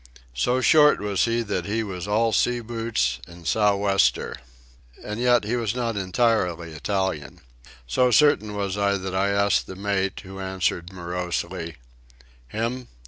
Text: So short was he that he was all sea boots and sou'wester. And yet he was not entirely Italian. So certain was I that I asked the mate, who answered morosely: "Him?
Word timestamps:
So 0.33 0.61
short 0.61 0.99
was 0.99 1.25
he 1.25 1.43
that 1.43 1.65
he 1.67 1.83
was 1.83 2.07
all 2.07 2.33
sea 2.33 2.59
boots 2.61 3.19
and 3.27 3.45
sou'wester. 3.45 4.35
And 5.03 5.19
yet 5.19 5.43
he 5.43 5.55
was 5.55 5.75
not 5.75 5.95
entirely 5.95 6.71
Italian. 6.71 7.41
So 7.85 8.09
certain 8.09 8.55
was 8.55 8.79
I 8.79 8.93
that 8.97 9.13
I 9.13 9.29
asked 9.29 9.67
the 9.67 9.75
mate, 9.75 10.21
who 10.21 10.39
answered 10.39 10.91
morosely: 10.91 11.75
"Him? 12.47 12.87